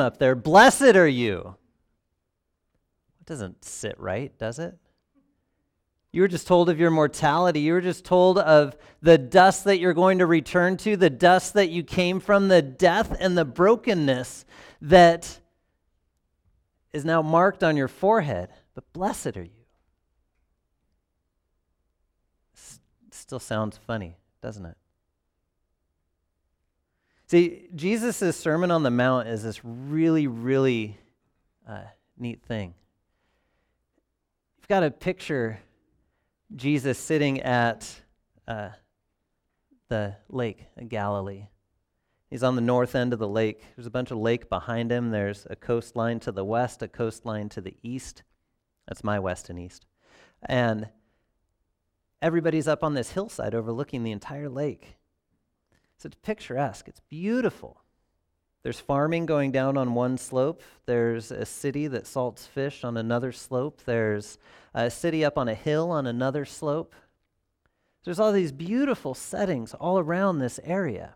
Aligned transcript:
up 0.00 0.18
there. 0.18 0.34
Blessed 0.34 0.96
are 0.96 1.08
you. 1.08 1.56
It 3.20 3.26
doesn't 3.26 3.64
sit 3.64 3.98
right, 3.98 4.36
does 4.38 4.58
it? 4.58 4.76
You 6.10 6.22
were 6.22 6.28
just 6.28 6.46
told 6.46 6.70
of 6.70 6.80
your 6.80 6.90
mortality. 6.90 7.60
You 7.60 7.74
were 7.74 7.80
just 7.80 8.04
told 8.04 8.38
of 8.38 8.76
the 9.02 9.18
dust 9.18 9.64
that 9.64 9.78
you're 9.78 9.94
going 9.94 10.18
to 10.18 10.26
return 10.26 10.76
to, 10.78 10.96
the 10.96 11.10
dust 11.10 11.54
that 11.54 11.68
you 11.68 11.82
came 11.82 12.18
from, 12.18 12.48
the 12.48 12.62
death 12.62 13.14
and 13.20 13.36
the 13.36 13.44
brokenness 13.44 14.46
that 14.80 15.38
is 16.92 17.04
now 17.04 17.20
marked 17.20 17.62
on 17.62 17.76
your 17.76 17.88
forehead. 17.88 18.48
But 18.74 18.90
blessed 18.92 19.36
are 19.36 19.42
you. 19.42 19.50
Still 23.10 23.38
sounds 23.38 23.76
funny, 23.76 24.16
doesn't 24.40 24.64
it? 24.64 24.76
See, 27.28 27.68
Jesus' 27.74 28.38
Sermon 28.38 28.70
on 28.70 28.82
the 28.82 28.90
Mount 28.90 29.28
is 29.28 29.42
this 29.42 29.62
really, 29.62 30.26
really 30.26 30.98
uh, 31.68 31.82
neat 32.16 32.42
thing. 32.42 32.72
You've 34.56 34.68
got 34.68 34.80
to 34.80 34.90
picture 34.90 35.60
Jesus 36.56 36.98
sitting 36.98 37.42
at 37.42 38.00
uh, 38.46 38.70
the 39.90 40.16
lake 40.30 40.68
of 40.78 40.88
Galilee. 40.88 41.48
He's 42.30 42.42
on 42.42 42.56
the 42.56 42.62
north 42.62 42.94
end 42.94 43.12
of 43.12 43.18
the 43.18 43.28
lake. 43.28 43.62
There's 43.76 43.86
a 43.86 43.90
bunch 43.90 44.10
of 44.10 44.16
lake 44.16 44.48
behind 44.48 44.90
him. 44.90 45.10
There's 45.10 45.46
a 45.50 45.56
coastline 45.56 46.20
to 46.20 46.32
the 46.32 46.46
west, 46.46 46.82
a 46.82 46.88
coastline 46.88 47.50
to 47.50 47.60
the 47.60 47.76
east. 47.82 48.22
That's 48.86 49.04
my 49.04 49.18
west 49.18 49.50
and 49.50 49.58
east. 49.58 49.84
And 50.46 50.88
everybody's 52.22 52.68
up 52.68 52.82
on 52.82 52.94
this 52.94 53.10
hillside 53.10 53.54
overlooking 53.54 54.02
the 54.02 54.12
entire 54.12 54.48
lake. 54.48 54.97
So 55.98 56.06
it's 56.06 56.16
picturesque, 56.22 56.88
it's 56.88 57.00
beautiful. 57.08 57.82
There's 58.62 58.80
farming 58.80 59.26
going 59.26 59.52
down 59.52 59.76
on 59.76 59.94
one 59.94 60.18
slope. 60.18 60.62
There's 60.86 61.30
a 61.30 61.44
city 61.44 61.86
that 61.86 62.06
salts 62.06 62.46
fish 62.46 62.84
on 62.84 62.96
another 62.96 63.32
slope. 63.32 63.82
There's 63.84 64.38
a 64.74 64.90
city 64.90 65.24
up 65.24 65.38
on 65.38 65.48
a 65.48 65.54
hill 65.54 65.90
on 65.90 66.06
another 66.06 66.44
slope. 66.44 66.94
There's 68.04 68.20
all 68.20 68.32
these 68.32 68.52
beautiful 68.52 69.14
settings 69.14 69.74
all 69.74 69.98
around 69.98 70.38
this 70.38 70.60
area. 70.64 71.14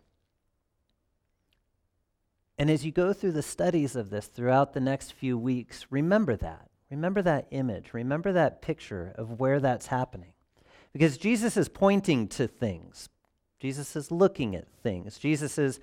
And 2.58 2.70
as 2.70 2.84
you 2.84 2.92
go 2.92 3.12
through 3.12 3.32
the 3.32 3.42
studies 3.42 3.96
of 3.96 4.10
this 4.10 4.26
throughout 4.26 4.72
the 4.72 4.80
next 4.80 5.12
few 5.12 5.36
weeks, 5.36 5.86
remember 5.90 6.36
that. 6.36 6.68
Remember 6.90 7.22
that 7.22 7.48
image. 7.50 7.92
Remember 7.92 8.32
that 8.32 8.62
picture 8.62 9.14
of 9.16 9.40
where 9.40 9.58
that's 9.58 9.86
happening. 9.86 10.32
Because 10.92 11.16
Jesus 11.16 11.56
is 11.56 11.68
pointing 11.68 12.28
to 12.28 12.46
things, 12.46 13.08
Jesus 13.62 13.94
is 13.94 14.10
looking 14.10 14.56
at 14.56 14.66
things, 14.82 15.18
Jesus 15.18 15.56
is 15.56 15.78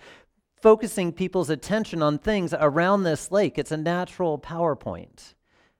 focusing 0.61 1.13
people's 1.13 1.49
attention 1.49 2.01
on 2.01 2.19
things 2.19 2.53
around 2.53 3.03
this 3.03 3.31
lake. 3.31 3.57
It's 3.57 3.71
a 3.71 3.77
natural 3.77 4.37
PowerPoint. 4.37 5.33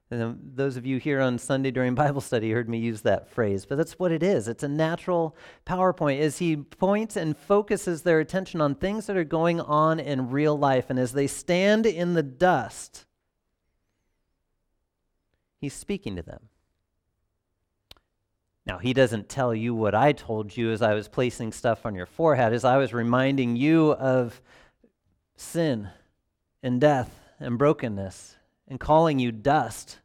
And 0.10 0.40
those 0.56 0.78
of 0.78 0.86
you 0.86 0.98
here 0.98 1.20
on 1.20 1.38
Sunday 1.38 1.72
during 1.72 1.96
Bible 1.96 2.22
study 2.22 2.52
heard 2.52 2.70
me 2.70 2.78
use 2.78 3.02
that 3.02 3.30
phrase, 3.30 3.66
but 3.66 3.78
that's 3.78 4.00
what 4.00 4.14
it 4.14 4.24
is. 4.24 4.48
It's 4.48 4.64
a 4.64 4.70
natural 4.70 5.36
PowerPoint. 5.68 6.22
As 6.22 6.38
he 6.38 6.56
points 6.56 7.18
and 7.18 7.38
focuses 7.38 8.04
their 8.04 8.22
attention 8.22 8.62
on 8.62 8.76
things 8.76 9.06
that 9.08 9.18
are 9.18 9.26
going 9.26 9.60
on 9.60 10.00
in 10.00 10.30
real 10.30 10.58
life, 10.58 10.86
and 10.90 10.98
as 10.98 11.12
they 11.12 11.28
stand 11.28 11.86
in 11.86 12.14
the 12.14 12.24
dust, 12.24 13.06
he's 15.60 15.74
speaking 15.74 16.16
to 16.16 16.22
them. 16.22 16.49
Now, 18.70 18.78
he 18.78 18.94
doesn't 18.94 19.30
tell 19.30 19.56
you 19.56 19.74
what 19.74 19.96
I 19.96 20.12
told 20.12 20.56
you 20.56 20.72
as 20.72 20.84
I 20.84 20.94
was 20.94 21.08
placing 21.08 21.54
stuff 21.54 21.88
on 21.88 21.96
your 21.96 22.06
forehead, 22.06 22.54
as 22.54 22.64
I 22.64 22.78
was 22.78 22.94
reminding 22.94 23.56
you 23.56 23.94
of 23.94 24.40
sin 25.36 25.90
and 26.62 26.80
death 26.80 27.20
and 27.40 27.58
brokenness 27.58 28.36
and 28.68 28.80
calling 28.80 29.18
you 29.18 29.32
dust. 29.32 29.98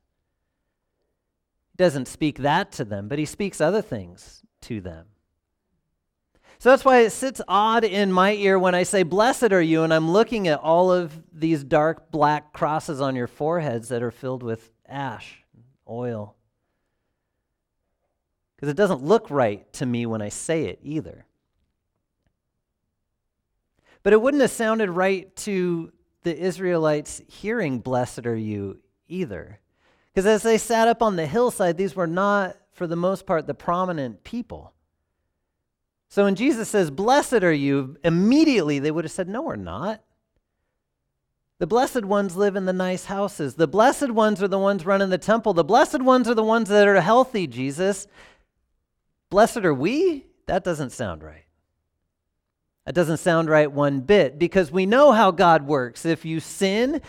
He 1.72 1.76
doesn't 1.76 2.08
speak 2.08 2.38
that 2.38 2.72
to 2.72 2.86
them, 2.86 3.06
but 3.06 3.18
he 3.18 3.26
speaks 3.26 3.60
other 3.60 3.82
things 3.82 4.40
to 4.62 4.80
them. 4.80 5.08
So 6.58 6.70
that's 6.70 6.86
why 6.86 7.00
it 7.00 7.10
sits 7.10 7.42
odd 7.46 7.84
in 7.84 8.10
my 8.10 8.32
ear 8.32 8.58
when 8.58 8.74
I 8.74 8.84
say, 8.84 9.02
Blessed 9.02 9.52
are 9.52 9.60
you, 9.60 9.82
and 9.82 9.92
I'm 9.92 10.10
looking 10.10 10.48
at 10.48 10.58
all 10.60 10.90
of 10.90 11.22
these 11.30 11.62
dark 11.62 12.10
black 12.10 12.54
crosses 12.54 13.02
on 13.02 13.14
your 13.14 13.26
foreheads 13.26 13.90
that 13.90 14.02
are 14.02 14.10
filled 14.10 14.42
with 14.42 14.72
ash, 14.88 15.44
oil 15.86 16.34
because 18.56 18.68
it 18.68 18.76
doesn't 18.76 19.02
look 19.02 19.30
right 19.30 19.70
to 19.74 19.86
me 19.86 20.06
when 20.06 20.22
I 20.22 20.28
say 20.28 20.64
it 20.64 20.78
either. 20.82 21.26
But 24.02 24.12
it 24.12 24.20
wouldn't 24.20 24.42
have 24.42 24.50
sounded 24.50 24.90
right 24.90 25.34
to 25.36 25.92
the 26.22 26.36
Israelites 26.36 27.22
hearing, 27.28 27.78
Blessed 27.78 28.26
are 28.26 28.36
you, 28.36 28.80
either. 29.08 29.60
Because 30.12 30.26
as 30.26 30.42
they 30.42 30.58
sat 30.58 30.88
up 30.88 31.02
on 31.02 31.16
the 31.16 31.26
hillside, 31.26 31.76
these 31.76 31.96
were 31.96 32.06
not, 32.06 32.56
for 32.72 32.86
the 32.86 32.96
most 32.96 33.26
part, 33.26 33.46
the 33.46 33.54
prominent 33.54 34.22
people. 34.24 34.72
So 36.08 36.24
when 36.24 36.34
Jesus 36.34 36.68
says, 36.68 36.90
Blessed 36.90 37.42
are 37.42 37.52
you, 37.52 37.96
immediately 38.04 38.78
they 38.78 38.90
would 38.90 39.04
have 39.04 39.12
said, 39.12 39.28
No, 39.28 39.42
we're 39.42 39.56
not. 39.56 40.02
The 41.58 41.66
blessed 41.66 42.04
ones 42.04 42.36
live 42.36 42.56
in 42.56 42.66
the 42.66 42.72
nice 42.72 43.06
houses. 43.06 43.54
The 43.54 43.68
blessed 43.68 44.10
ones 44.10 44.42
are 44.42 44.48
the 44.48 44.58
ones 44.58 44.84
running 44.84 45.10
the 45.10 45.18
temple. 45.18 45.54
The 45.54 45.64
blessed 45.64 46.02
ones 46.02 46.28
are 46.28 46.34
the 46.34 46.42
ones 46.42 46.68
that 46.68 46.86
are 46.86 47.00
healthy, 47.00 47.46
Jesus. 47.46 48.06
Blessed 49.34 49.64
are 49.64 49.74
we? 49.74 50.26
That 50.46 50.62
doesn't 50.62 50.90
sound 50.90 51.24
right. 51.24 51.46
That 52.86 52.94
doesn't 52.94 53.16
sound 53.16 53.48
right 53.48 53.68
one 53.68 53.98
bit 54.02 54.38
because 54.38 54.70
we 54.70 54.86
know 54.86 55.10
how 55.10 55.32
God 55.32 55.66
works. 55.66 56.06
If 56.06 56.24
you 56.24 56.38
sin, 56.38 57.02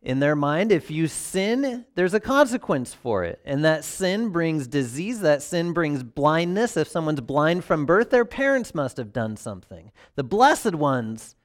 in 0.00 0.20
their 0.20 0.36
mind, 0.36 0.72
if 0.72 0.90
you 0.90 1.06
sin, 1.06 1.84
there's 1.96 2.14
a 2.14 2.18
consequence 2.18 2.94
for 2.94 3.24
it. 3.24 3.42
And 3.44 3.62
that 3.62 3.84
sin 3.84 4.30
brings 4.30 4.66
disease, 4.66 5.20
that 5.20 5.42
sin 5.42 5.74
brings 5.74 6.02
blindness. 6.02 6.78
If 6.78 6.88
someone's 6.88 7.20
blind 7.20 7.62
from 7.62 7.84
birth, 7.84 8.08
their 8.08 8.24
parents 8.24 8.74
must 8.74 8.96
have 8.96 9.12
done 9.12 9.36
something. 9.36 9.92
The 10.14 10.24
blessed 10.24 10.74
ones, 10.74 11.36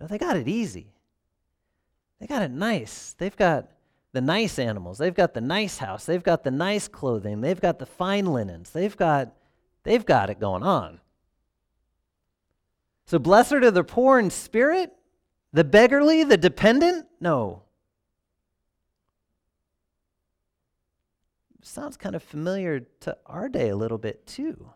no, 0.00 0.06
they 0.06 0.16
got 0.16 0.38
it 0.38 0.48
easy. 0.48 0.94
They 2.20 2.26
got 2.26 2.40
it 2.40 2.52
nice. 2.52 3.14
They've 3.18 3.36
got 3.36 3.68
the 4.16 4.22
nice 4.22 4.58
animals. 4.58 4.96
They've 4.96 5.14
got 5.14 5.34
the 5.34 5.42
nice 5.42 5.76
house. 5.76 6.06
They've 6.06 6.22
got 6.22 6.42
the 6.42 6.50
nice 6.50 6.88
clothing. 6.88 7.42
They've 7.42 7.60
got 7.60 7.78
the 7.78 7.84
fine 7.84 8.24
linens. 8.24 8.70
They've 8.70 8.96
got, 8.96 9.34
they've 9.82 10.06
got 10.06 10.30
it 10.30 10.40
going 10.40 10.62
on. 10.62 11.02
So 13.04 13.18
blessed 13.18 13.52
are 13.52 13.70
the 13.70 13.84
poor 13.84 14.18
in 14.18 14.30
spirit, 14.30 14.90
the 15.52 15.64
beggarly, 15.64 16.24
the 16.24 16.38
dependent? 16.38 17.06
No. 17.20 17.64
Sounds 21.60 21.98
kind 21.98 22.16
of 22.16 22.22
familiar 22.22 22.86
to 23.00 23.18
our 23.26 23.50
day 23.50 23.68
a 23.68 23.76
little 23.76 23.98
bit 23.98 24.26
too 24.26 24.70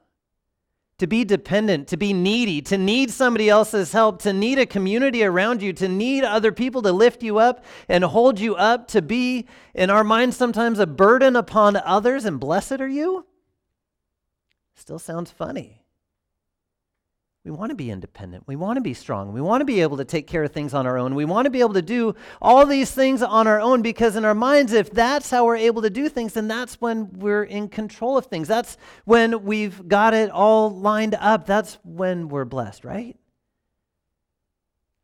to 1.00 1.06
be 1.06 1.24
dependent, 1.24 1.88
to 1.88 1.96
be 1.96 2.12
needy, 2.12 2.60
to 2.60 2.76
need 2.76 3.10
somebody 3.10 3.48
else's 3.48 3.92
help, 3.92 4.20
to 4.20 4.34
need 4.34 4.58
a 4.58 4.66
community 4.66 5.24
around 5.24 5.62
you, 5.62 5.72
to 5.72 5.88
need 5.88 6.24
other 6.24 6.52
people 6.52 6.82
to 6.82 6.92
lift 6.92 7.22
you 7.22 7.38
up 7.38 7.64
and 7.88 8.04
hold 8.04 8.38
you 8.38 8.54
up, 8.54 8.86
to 8.86 9.00
be, 9.00 9.46
in 9.74 9.88
our 9.88 10.04
minds, 10.04 10.36
sometimes 10.36 10.78
a 10.78 10.86
burden 10.86 11.36
upon 11.36 11.74
others, 11.76 12.26
and 12.26 12.38
blessed 12.38 12.82
are 12.82 12.88
you? 12.88 13.24
Still 14.74 14.98
sounds 14.98 15.30
funny. 15.30 15.79
We 17.42 17.50
want 17.50 17.70
to 17.70 17.74
be 17.74 17.90
independent. 17.90 18.44
We 18.46 18.54
want 18.54 18.76
to 18.76 18.82
be 18.82 18.92
strong. 18.92 19.32
We 19.32 19.40
want 19.40 19.62
to 19.62 19.64
be 19.64 19.80
able 19.80 19.96
to 19.96 20.04
take 20.04 20.26
care 20.26 20.44
of 20.44 20.52
things 20.52 20.74
on 20.74 20.86
our 20.86 20.98
own. 20.98 21.14
We 21.14 21.24
want 21.24 21.46
to 21.46 21.50
be 21.50 21.60
able 21.60 21.72
to 21.72 21.82
do 21.82 22.14
all 22.40 22.66
these 22.66 22.90
things 22.90 23.22
on 23.22 23.46
our 23.46 23.58
own 23.58 23.80
because, 23.80 24.14
in 24.14 24.26
our 24.26 24.34
minds, 24.34 24.74
if 24.74 24.90
that's 24.90 25.30
how 25.30 25.46
we're 25.46 25.56
able 25.56 25.80
to 25.82 25.88
do 25.88 26.10
things, 26.10 26.34
then 26.34 26.48
that's 26.48 26.82
when 26.82 27.10
we're 27.18 27.44
in 27.44 27.68
control 27.68 28.18
of 28.18 28.26
things. 28.26 28.46
That's 28.46 28.76
when 29.06 29.42
we've 29.44 29.88
got 29.88 30.12
it 30.12 30.30
all 30.30 30.70
lined 30.70 31.14
up. 31.14 31.46
That's 31.46 31.78
when 31.82 32.28
we're 32.28 32.44
blessed, 32.44 32.84
right? 32.84 33.16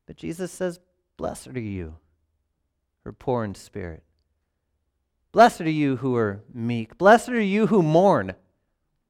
But 0.07 0.17
Jesus 0.17 0.53
says, 0.53 0.79
Blessed 1.17 1.49
are 1.49 1.61
you 1.61 1.97
who 3.03 3.11
are 3.11 3.15
poor 3.15 3.45
in 3.45 3.55
spirit. 3.55 4.03
Blessed 5.33 5.63
are 5.63 5.71
you 5.71 5.97
who 5.97 6.17
are 6.17 6.43
meek. 6.53 6.99
Blessed 6.99 7.31
are 7.31 7.41
you 7.41 7.69
who 7.69 7.83
mourn. 7.83 8.35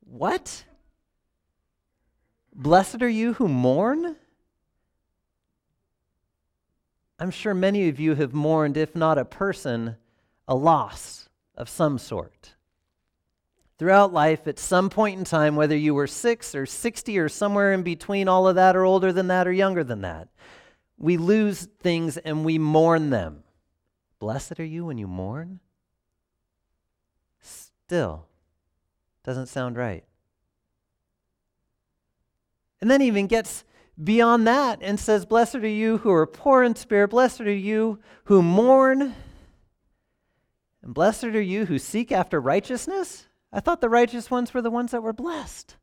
What? 0.01 0.65
Blessed 2.57 3.03
are 3.03 3.09
you 3.09 3.35
who 3.35 3.49
mourn. 3.49 4.17
I'm 7.19 7.31
sure 7.31 7.53
many 7.53 7.91
of 7.91 8.01
you 8.01 8.15
have 8.15 8.33
mourned, 8.33 8.79
if 8.79 8.97
not 8.97 9.19
a 9.19 9.27
person, 9.27 9.97
a 10.49 10.55
loss 10.55 11.29
of 11.55 11.69
some 11.69 11.99
sort. 11.99 12.55
Throughout 13.79 14.15
life, 14.15 14.47
at 14.47 14.59
some 14.59 14.89
point 14.89 15.19
in 15.19 15.25
time, 15.27 15.55
whether 15.55 15.77
you 15.77 15.93
were 15.93 16.07
six 16.07 16.55
or 16.55 16.65
60 16.65 17.19
or 17.19 17.29
somewhere 17.29 17.75
in 17.75 17.83
between 17.83 18.27
all 18.27 18.49
of 18.49 18.55
that, 18.55 18.75
or 18.75 18.87
older 18.87 19.13
than 19.13 19.29
that, 19.29 19.47
or 19.47 19.53
younger 19.53 19.85
than 19.85 20.01
that, 20.01 20.29
we 20.97 21.19
lose 21.19 21.69
things 21.83 22.17
and 22.17 22.43
we 22.43 22.57
mourn 22.57 23.11
them. 23.11 23.45
Blessed 24.19 24.59
are 24.61 24.65
you 24.65 24.87
when 24.87 24.97
you 24.97 25.07
mourn? 25.07 25.61
Still, 27.39 28.25
doesn't 29.25 29.47
sound 29.47 29.77
right. 29.77 30.05
And 32.81 32.91
then 32.91 33.03
even 33.03 33.27
gets 33.27 33.65
beyond 34.03 34.47
that 34.47 34.81
and 34.83 35.01
says, 35.01 35.25
Blessed 35.25 35.57
are 35.57 35.67
you 35.67 35.99
who 35.99 36.11
are 36.11 36.27
poor 36.27 36.63
in 36.63 36.77
spirit, 36.77 37.09
blessed 37.09 37.43
are 37.43 37.53
you 37.53 38.01
who 38.25 38.43
mourn, 38.43 39.15
and 40.83 40.95
blessed 40.95 41.25
are 41.25 41.41
you 41.41 41.67
who 41.67 41.79
seek 41.79 42.13
after 42.13 42.41
righteousness. 42.41 43.27
I 43.53 43.61
thought 43.61 43.81
the 43.81 43.89
righteous 43.89 44.31
ones 44.31 44.53
were 44.53 44.63
the 44.63 44.71
ones 44.71 44.91
that 44.93 45.03
were 45.03 45.13
blessed. 45.13 45.77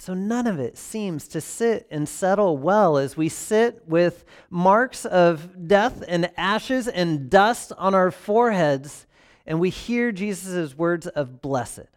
So 0.00 0.14
none 0.14 0.46
of 0.46 0.60
it 0.60 0.78
seems 0.78 1.26
to 1.28 1.40
sit 1.40 1.88
and 1.90 2.08
settle 2.08 2.56
well 2.56 2.98
as 2.98 3.16
we 3.16 3.28
sit 3.28 3.82
with 3.88 4.24
marks 4.48 5.04
of 5.04 5.66
death 5.66 6.04
and 6.06 6.30
ashes 6.36 6.86
and 6.86 7.28
dust 7.28 7.72
on 7.76 7.94
our 7.94 8.12
foreheads 8.12 9.06
and 9.44 9.58
we 9.58 9.70
hear 9.70 10.12
Jesus' 10.12 10.76
words 10.76 11.08
of 11.08 11.42
blessed. 11.42 11.88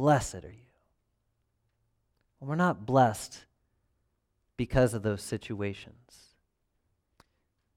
Blessed 0.00 0.36
are 0.36 0.52
you. 0.52 0.64
Well, 2.40 2.48
we're 2.48 2.56
not 2.56 2.86
blessed 2.86 3.44
because 4.56 4.94
of 4.94 5.02
those 5.02 5.20
situations. 5.20 6.32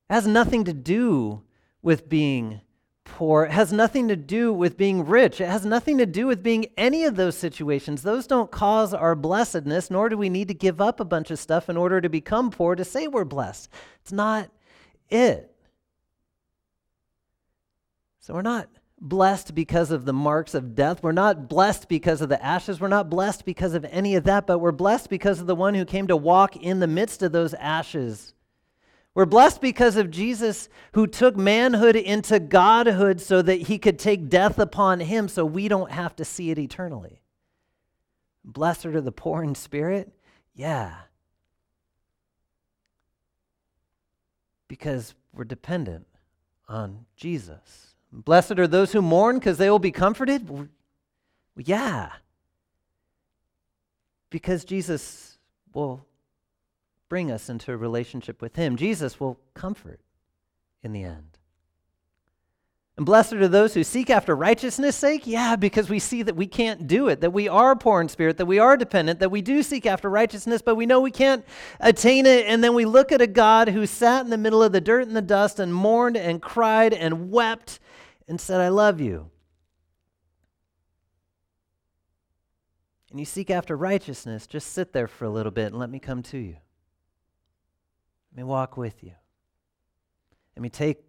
It 0.09 0.13
has 0.13 0.25
nothing 0.25 0.63
to 0.63 0.71
do 0.71 1.41
with 1.81 2.07
being 2.07 2.61
poor. 3.03 3.43
It 3.43 3.51
has 3.51 3.73
nothing 3.73 4.07
to 4.07 4.15
do 4.15 4.53
with 4.53 4.77
being 4.77 5.05
rich. 5.05 5.41
It 5.41 5.49
has 5.49 5.65
nothing 5.65 5.97
to 5.97 6.05
do 6.05 6.25
with 6.25 6.41
being 6.41 6.67
any 6.77 7.03
of 7.03 7.17
those 7.17 7.35
situations. 7.35 8.03
Those 8.03 8.25
don't 8.25 8.49
cause 8.49 8.93
our 8.93 9.15
blessedness, 9.15 9.91
nor 9.91 10.07
do 10.07 10.17
we 10.17 10.29
need 10.29 10.47
to 10.47 10.53
give 10.53 10.79
up 10.79 11.01
a 11.01 11.05
bunch 11.05 11.29
of 11.29 11.39
stuff 11.39 11.67
in 11.67 11.75
order 11.75 11.99
to 11.99 12.07
become 12.07 12.51
poor 12.51 12.73
to 12.75 12.85
say 12.85 13.05
we're 13.05 13.25
blessed. 13.25 13.69
It's 14.01 14.13
not 14.13 14.49
it. 15.09 15.53
So 18.21 18.33
we're 18.33 18.43
not 18.43 18.69
blessed 18.99 19.53
because 19.53 19.91
of 19.91 20.05
the 20.05 20.13
marks 20.13 20.53
of 20.53 20.75
death. 20.75 21.03
We're 21.03 21.11
not 21.11 21.49
blessed 21.49 21.89
because 21.89 22.21
of 22.21 22.29
the 22.29 22.43
ashes. 22.43 22.79
We're 22.79 22.87
not 22.87 23.09
blessed 23.09 23.45
because 23.45 23.73
of 23.73 23.85
any 23.85 24.15
of 24.15 24.23
that, 24.23 24.47
but 24.47 24.59
we're 24.59 24.71
blessed 24.71 25.09
because 25.09 25.39
of 25.39 25.47
the 25.47 25.55
one 25.55 25.75
who 25.75 25.85
came 25.85 26.07
to 26.07 26.17
walk 26.17 26.55
in 26.55 26.79
the 26.79 26.87
midst 26.87 27.21
of 27.21 27.31
those 27.31 27.53
ashes. 27.55 28.33
We're 29.15 29.25
blessed 29.25 29.61
because 29.61 29.95
of 29.95 30.09
Jesus 30.09 30.69
who 30.93 31.05
took 31.05 31.35
manhood 31.35 31.95
into 31.95 32.39
godhood 32.39 33.21
so 33.21 33.41
that 33.43 33.63
he 33.63 33.77
could 33.77 33.99
take 33.99 34.29
death 34.29 34.57
upon 34.57 35.01
him 35.01 35.27
so 35.27 35.45
we 35.45 35.67
don't 35.67 35.91
have 35.91 36.15
to 36.15 36.25
see 36.25 36.49
it 36.49 36.57
eternally. 36.57 37.21
Blessed 38.43 38.87
are 38.87 39.01
the 39.01 39.11
poor 39.11 39.43
in 39.43 39.53
spirit? 39.53 40.11
Yeah. 40.55 40.93
Because 44.67 45.13
we're 45.31 45.43
dependent 45.43 46.07
on 46.67 47.05
Jesus. 47.15 47.92
Blessed 48.13 48.59
are 48.59 48.67
those 48.67 48.93
who 48.93 49.01
mourn 49.01 49.39
because 49.39 49.57
they 49.57 49.69
will 49.69 49.79
be 49.79 49.91
comforted. 49.91 50.47
Well, 50.47 50.67
yeah. 51.57 52.11
Because 54.29 54.63
Jesus 54.63 55.37
will 55.73 56.05
bring 57.09 57.31
us 57.31 57.49
into 57.49 57.71
a 57.71 57.77
relationship 57.77 58.41
with 58.41 58.55
Him. 58.55 58.75
Jesus 58.75 59.19
will 59.19 59.39
comfort 59.55 59.99
in 60.83 60.93
the 60.93 61.03
end. 61.03 61.33
And 62.95 63.07
blessed 63.07 63.33
are 63.33 63.47
those 63.47 63.73
who 63.73 63.83
seek 63.83 64.11
after 64.11 64.35
righteousness' 64.35 64.95
sake? 64.95 65.25
Yeah, 65.25 65.55
because 65.55 65.89
we 65.89 65.97
see 65.97 66.21
that 66.21 66.35
we 66.35 66.45
can't 66.45 66.87
do 66.87 67.07
it, 67.07 67.21
that 67.21 67.33
we 67.33 67.47
are 67.47 67.75
poor 67.75 67.99
in 68.01 68.07
spirit, 68.07 68.37
that 68.37 68.45
we 68.45 68.59
are 68.59 68.77
dependent, 68.77 69.19
that 69.19 69.31
we 69.31 69.41
do 69.41 69.63
seek 69.63 69.87
after 69.87 70.11
righteousness, 70.11 70.61
but 70.61 70.75
we 70.75 70.85
know 70.85 71.01
we 71.01 71.09
can't 71.09 71.43
attain 71.79 72.27
it. 72.27 72.45
And 72.45 72.63
then 72.63 72.75
we 72.75 72.85
look 72.85 73.11
at 73.11 73.19
a 73.19 73.25
God 73.25 73.69
who 73.69 73.87
sat 73.87 74.23
in 74.23 74.29
the 74.29 74.37
middle 74.37 74.61
of 74.61 74.73
the 74.73 74.81
dirt 74.81 75.07
and 75.07 75.15
the 75.15 75.23
dust 75.23 75.59
and 75.59 75.73
mourned 75.73 76.17
and 76.17 76.39
cried 76.39 76.93
and 76.93 77.31
wept 77.31 77.79
and 78.27 78.39
said, 78.39 78.61
I 78.61 78.69
love 78.69 79.01
you. 79.01 79.29
And 83.09 83.19
you 83.19 83.25
seek 83.25 83.51
after 83.51 83.77
righteousness, 83.77 84.47
just 84.47 84.73
sit 84.73 84.91
there 84.91 85.07
for 85.07 85.25
a 85.25 85.29
little 85.29 85.51
bit 85.51 85.67
and 85.67 85.77
let 85.77 85.89
me 85.89 85.99
come 85.99 86.23
to 86.23 86.37
you. 86.37 86.57
Let 88.31 88.37
me 88.37 88.43
walk 88.43 88.75
with 88.75 89.03
you. 89.03 89.11
Let 90.55 90.63
me 90.63 90.69
take 90.69 91.03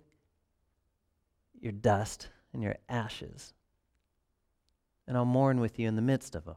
your 1.60 1.72
dust 1.72 2.28
and 2.52 2.62
your 2.62 2.76
ashes, 2.88 3.54
and 5.08 5.16
I'll 5.16 5.24
mourn 5.24 5.60
with 5.60 5.78
you 5.78 5.88
in 5.88 5.96
the 5.96 6.02
midst 6.02 6.34
of 6.34 6.44
them. 6.44 6.56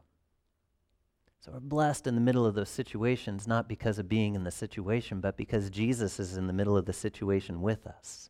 So 1.40 1.52
we're 1.52 1.60
blessed 1.60 2.06
in 2.06 2.14
the 2.14 2.20
middle 2.20 2.44
of 2.44 2.54
those 2.54 2.68
situations, 2.68 3.46
not 3.46 3.68
because 3.68 3.98
of 3.98 4.08
being 4.08 4.34
in 4.34 4.44
the 4.44 4.50
situation, 4.50 5.20
but 5.20 5.36
because 5.36 5.70
Jesus 5.70 6.20
is 6.20 6.36
in 6.36 6.46
the 6.46 6.52
middle 6.52 6.76
of 6.76 6.84
the 6.84 6.92
situation 6.92 7.62
with 7.62 7.86
us. 7.86 8.28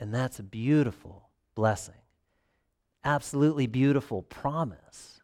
And 0.00 0.14
that's 0.14 0.38
a 0.38 0.42
beautiful 0.42 1.28
blessing. 1.54 1.94
Absolutely 3.04 3.66
beautiful 3.66 4.22
promise. 4.22 5.20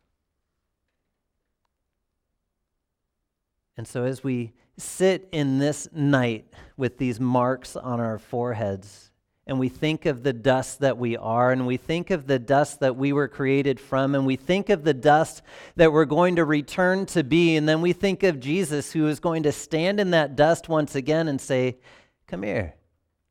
And 3.76 3.86
so, 3.86 4.04
as 4.04 4.24
we 4.24 4.52
sit 4.76 5.28
in 5.30 5.58
this 5.58 5.88
night 5.92 6.52
with 6.76 6.98
these 6.98 7.20
marks 7.20 7.76
on 7.76 8.00
our 8.00 8.18
foreheads, 8.18 9.12
and 9.46 9.58
we 9.58 9.68
think 9.68 10.04
of 10.04 10.24
the 10.24 10.32
dust 10.32 10.80
that 10.80 10.98
we 10.98 11.16
are, 11.16 11.52
and 11.52 11.66
we 11.66 11.76
think 11.76 12.10
of 12.10 12.26
the 12.26 12.38
dust 12.38 12.80
that 12.80 12.96
we 12.96 13.12
were 13.12 13.28
created 13.28 13.78
from, 13.78 14.14
and 14.16 14.26
we 14.26 14.36
think 14.36 14.68
of 14.68 14.82
the 14.82 14.92
dust 14.92 15.42
that 15.76 15.92
we're 15.92 16.04
going 16.04 16.36
to 16.36 16.44
return 16.44 17.06
to 17.06 17.22
be, 17.22 17.56
and 17.56 17.68
then 17.68 17.80
we 17.80 17.92
think 17.92 18.24
of 18.24 18.40
Jesus 18.40 18.92
who 18.92 19.06
is 19.06 19.20
going 19.20 19.44
to 19.44 19.52
stand 19.52 20.00
in 20.00 20.10
that 20.10 20.34
dust 20.34 20.68
once 20.68 20.96
again 20.96 21.28
and 21.28 21.40
say, 21.40 21.78
Come 22.26 22.42
here, 22.42 22.74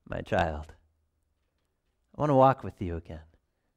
my 0.09 0.21
child. 0.21 0.73
I 2.17 2.21
want 2.21 2.31
to 2.31 2.35
walk 2.35 2.63
with 2.63 2.81
you 2.81 2.97
again. 2.97 3.19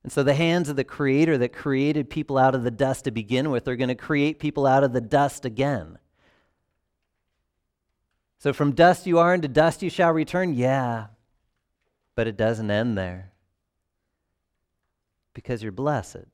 And 0.02 0.10
so 0.10 0.22
the 0.22 0.34
hands 0.34 0.70
of 0.70 0.76
the 0.76 0.84
Creator 0.84 1.38
that 1.38 1.52
created 1.52 2.08
people 2.08 2.38
out 2.38 2.54
of 2.54 2.62
the 2.62 2.70
dust 2.70 3.04
to 3.04 3.10
begin 3.10 3.50
with 3.50 3.68
are 3.68 3.76
going 3.76 3.88
to 3.88 3.94
create 3.94 4.38
people 4.38 4.66
out 4.66 4.82
of 4.82 4.94
the 4.94 5.00
dust 5.00 5.44
again. 5.44 5.98
So 8.38 8.54
from 8.54 8.72
dust 8.72 9.06
you 9.06 9.18
are, 9.18 9.34
and 9.34 9.42
to 9.42 9.48
dust 9.48 9.82
you 9.82 9.90
shall 9.90 10.12
return. 10.12 10.54
Yeah, 10.54 11.08
but 12.14 12.26
it 12.26 12.38
doesn't 12.38 12.70
end 12.70 12.96
there. 12.96 13.32
Because 15.34 15.62
you're 15.62 15.72
blessed. 15.72 16.24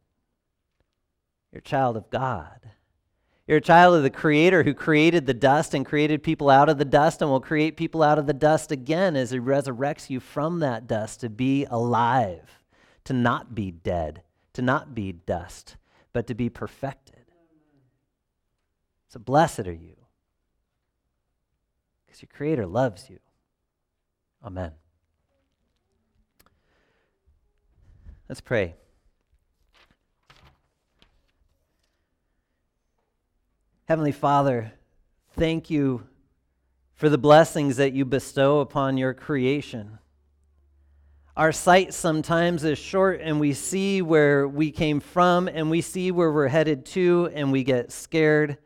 You're 1.50 1.58
a 1.58 1.62
child 1.62 1.96
of 1.96 2.08
God. 2.08 2.70
You're 3.46 3.58
a 3.58 3.62
child 3.62 3.94
of 3.94 4.02
the 4.02 4.10
Creator 4.10 4.64
who 4.64 4.74
created 4.74 5.26
the 5.26 5.34
dust 5.34 5.72
and 5.72 5.86
created 5.86 6.22
people 6.24 6.50
out 6.50 6.68
of 6.68 6.78
the 6.78 6.84
dust 6.84 7.22
and 7.22 7.30
will 7.30 7.40
create 7.40 7.76
people 7.76 8.02
out 8.02 8.18
of 8.18 8.26
the 8.26 8.32
dust 8.32 8.72
again 8.72 9.14
as 9.14 9.30
He 9.30 9.38
resurrects 9.38 10.10
you 10.10 10.18
from 10.18 10.58
that 10.60 10.88
dust 10.88 11.20
to 11.20 11.30
be 11.30 11.64
alive, 11.66 12.64
to 13.04 13.12
not 13.12 13.54
be 13.54 13.70
dead, 13.70 14.22
to 14.54 14.62
not 14.62 14.94
be 14.94 15.12
dust, 15.12 15.76
but 16.12 16.26
to 16.26 16.34
be 16.34 16.48
perfected. 16.48 17.24
So 19.08 19.20
blessed 19.20 19.60
are 19.60 19.72
you 19.72 19.96
because 22.04 22.22
your 22.22 22.30
Creator 22.32 22.66
loves 22.66 23.08
you. 23.08 23.20
Amen. 24.44 24.72
Let's 28.28 28.40
pray. 28.40 28.74
Heavenly 33.86 34.10
Father, 34.10 34.72
thank 35.34 35.70
you 35.70 36.08
for 36.94 37.08
the 37.08 37.18
blessings 37.18 37.76
that 37.76 37.92
you 37.92 38.04
bestow 38.04 38.58
upon 38.58 38.96
your 38.96 39.14
creation. 39.14 40.00
Our 41.36 41.52
sight 41.52 41.94
sometimes 41.94 42.64
is 42.64 42.80
short, 42.80 43.20
and 43.20 43.38
we 43.38 43.52
see 43.52 44.02
where 44.02 44.48
we 44.48 44.72
came 44.72 44.98
from, 44.98 45.46
and 45.46 45.70
we 45.70 45.82
see 45.82 46.10
where 46.10 46.32
we're 46.32 46.48
headed 46.48 46.84
to, 46.86 47.30
and 47.32 47.52
we 47.52 47.62
get 47.62 47.92
scared. 47.92 48.58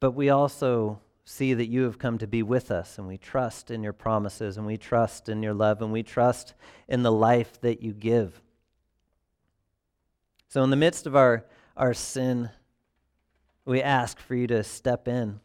But 0.00 0.16
we 0.16 0.30
also 0.30 0.98
see 1.24 1.54
that 1.54 1.66
you 1.66 1.84
have 1.84 1.96
come 1.96 2.18
to 2.18 2.26
be 2.26 2.42
with 2.42 2.72
us, 2.72 2.98
and 2.98 3.06
we 3.06 3.18
trust 3.18 3.70
in 3.70 3.84
your 3.84 3.92
promises, 3.92 4.56
and 4.56 4.66
we 4.66 4.78
trust 4.78 5.28
in 5.28 5.44
your 5.44 5.54
love, 5.54 5.80
and 5.80 5.92
we 5.92 6.02
trust 6.02 6.54
in 6.88 7.04
the 7.04 7.12
life 7.12 7.60
that 7.60 7.82
you 7.82 7.92
give. 7.92 8.42
So, 10.48 10.64
in 10.64 10.70
the 10.70 10.76
midst 10.76 11.06
of 11.06 11.14
our, 11.14 11.44
our 11.76 11.94
sin, 11.94 12.50
we 13.70 13.82
ask 13.82 14.18
for 14.18 14.34
you 14.34 14.48
to 14.48 14.64
step 14.64 15.06
in 15.06 15.38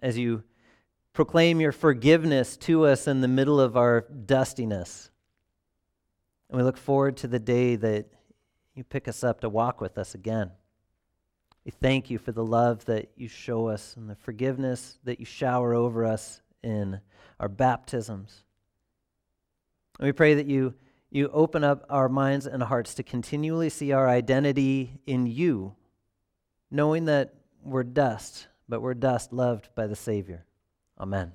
as 0.00 0.16
you 0.16 0.42
proclaim 1.12 1.60
your 1.60 1.70
forgiveness 1.70 2.56
to 2.56 2.86
us 2.86 3.06
in 3.06 3.20
the 3.20 3.28
middle 3.28 3.60
of 3.60 3.76
our 3.76 4.06
dustiness. 4.24 5.10
And 6.48 6.56
we 6.56 6.64
look 6.64 6.78
forward 6.78 7.18
to 7.18 7.28
the 7.28 7.38
day 7.38 7.76
that 7.76 8.06
you 8.74 8.84
pick 8.84 9.06
us 9.06 9.22
up 9.22 9.42
to 9.42 9.50
walk 9.50 9.82
with 9.82 9.98
us 9.98 10.14
again. 10.14 10.50
We 11.66 11.72
thank 11.72 12.08
you 12.08 12.16
for 12.16 12.32
the 12.32 12.44
love 12.44 12.86
that 12.86 13.10
you 13.16 13.28
show 13.28 13.68
us 13.68 13.94
and 13.94 14.08
the 14.08 14.16
forgiveness 14.16 14.98
that 15.04 15.20
you 15.20 15.26
shower 15.26 15.74
over 15.74 16.06
us 16.06 16.40
in 16.62 17.00
our 17.38 17.50
baptisms. 17.50 18.44
And 19.98 20.06
we 20.06 20.12
pray 20.12 20.32
that 20.32 20.46
you, 20.46 20.72
you 21.10 21.28
open 21.34 21.64
up 21.64 21.84
our 21.90 22.08
minds 22.08 22.46
and 22.46 22.62
hearts 22.62 22.94
to 22.94 23.02
continually 23.02 23.68
see 23.68 23.92
our 23.92 24.08
identity 24.08 25.00
in 25.06 25.26
you 25.26 25.76
knowing 26.70 27.06
that 27.06 27.34
we're 27.62 27.84
dust, 27.84 28.48
but 28.68 28.80
we're 28.80 28.94
dust 28.94 29.32
loved 29.32 29.68
by 29.74 29.86
the 29.86 29.96
Savior. 29.96 30.44
Amen. 30.98 31.32